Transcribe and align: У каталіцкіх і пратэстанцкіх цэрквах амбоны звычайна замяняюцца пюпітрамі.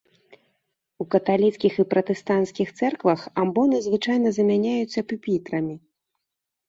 У 1.03 1.05
каталіцкіх 1.15 1.73
і 1.83 1.85
пратэстанцкіх 1.91 2.67
цэрквах 2.79 3.21
амбоны 3.45 3.77
звычайна 3.89 4.29
замяняюцца 4.39 4.99
пюпітрамі. 5.13 5.75